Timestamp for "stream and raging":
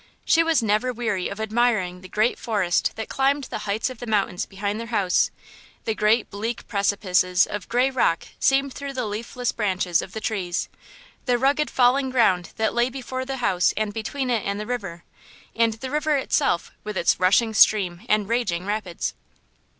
17.53-18.65